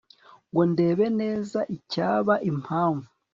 [0.49, 3.07] Ngo ndebe neza icyaba impamvu